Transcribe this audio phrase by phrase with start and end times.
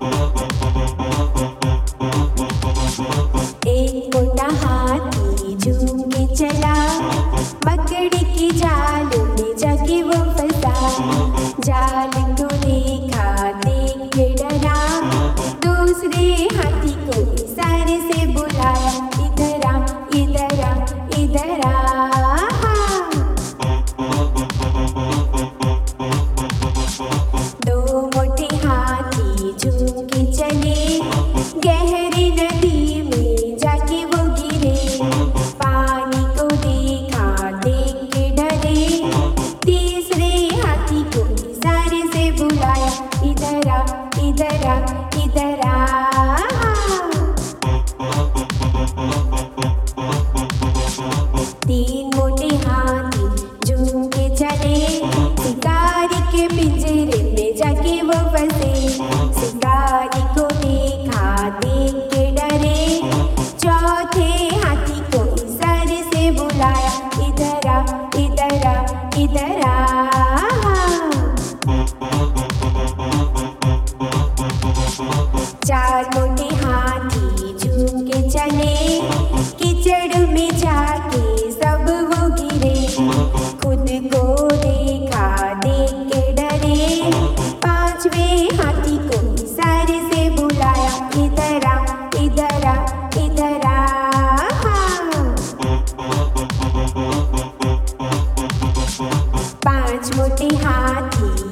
[0.00, 0.17] whoa.
[43.68, 44.76] idera,
[45.24, 45.74] idera,
[51.68, 53.24] तीन मोटी हाथी
[53.66, 54.08] झूम
[54.40, 54.78] चले
[55.42, 58.57] शिकारी के पिंजरे जाके वो बस।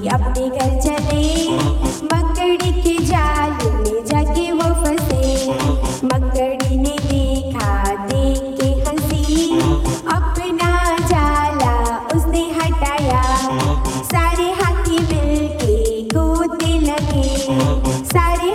[0.08, 1.50] अपने घर चले।
[2.04, 5.50] मकड़ी के जाल में जाके वो फंसे।
[6.04, 9.60] मकड़ी ने देखा, देख के हँसी।
[10.06, 13.22] अपना जाला उसने हटाया।
[14.02, 17.38] सारे हाथी मिलके गोते लगे।
[18.04, 18.50] सारे